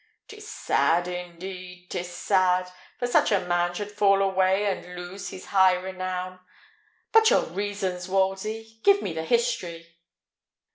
[0.29, 5.45] 'Tis sad, indeed 'tis sad, that such a man should fall away and lose his
[5.53, 6.39] high renown!
[7.11, 8.79] But your reasons, Wolsey!
[8.83, 9.95] Give me the history."